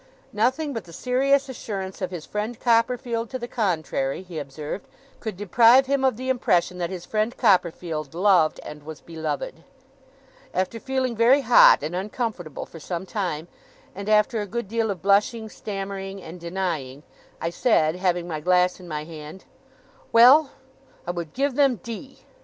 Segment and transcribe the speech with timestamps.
[0.33, 4.87] Nothing but the serious assurance of his friend Copperfield to the contrary, he observed,
[5.19, 9.63] could deprive him of the impression that his friend Copperfield loved and was beloved.
[10.55, 13.47] After feeling very hot and uncomfortable for some time,
[13.93, 17.03] and after a good deal of blushing, stammering, and denying,
[17.39, 19.45] I said, having my glass in my hand,
[20.11, 20.49] 'Well!
[21.05, 22.21] I would give them D.!